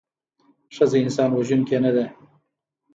ښځه 0.75 0.97
انسان 1.03 1.29
وژوونکې 1.33 1.77
نده 1.83 2.05